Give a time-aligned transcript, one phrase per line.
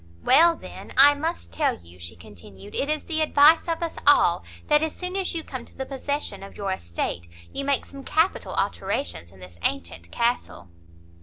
[0.23, 4.43] "Well, then, I must tell you," she continued, "it is the advice of us all,
[4.67, 8.03] that as soon as you come to the possession of your estate, you make some
[8.03, 10.69] capital alterations in this antient castle."